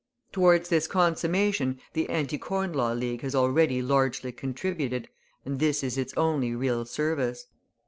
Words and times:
Towards 0.31 0.69
this 0.69 0.87
consummation 0.87 1.79
the 1.93 2.09
Anti 2.09 2.39
Corn 2.39 2.73
Law 2.73 2.93
League 2.93 3.21
has 3.21 3.35
already 3.35 3.83
largely 3.83 4.31
contributed, 4.31 5.09
and 5.45 5.59
this 5.59 5.83
is 5.83 5.95
its 5.95 6.15
only 6.17 6.55
real 6.55 6.85
service. 6.85 7.45